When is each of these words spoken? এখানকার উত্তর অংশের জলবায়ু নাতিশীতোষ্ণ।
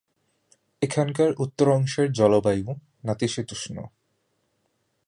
এখানকার 0.81 1.29
উত্তর 1.37 1.67
অংশের 1.69 2.07
জলবায়ু 2.11 2.67
নাতিশীতোষ্ণ। 3.03 3.75